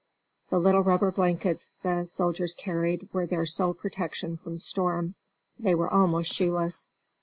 [0.49, 5.13] The little rubber blankets the soldiers carried were their sole protection from storm.
[5.59, 6.91] They were almost shoeless.